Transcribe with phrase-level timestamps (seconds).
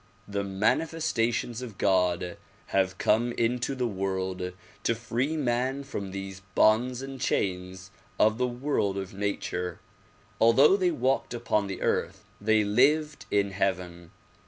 [0.27, 2.35] The manifestations of God
[2.73, 8.47] have come into the world to free man from these bonds and chains of the
[8.47, 9.79] world of nature.
[10.39, 14.09] Although they walked upon the earth they lived in heaven.